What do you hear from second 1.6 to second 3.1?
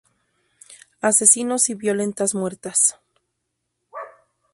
y Violetas muertas.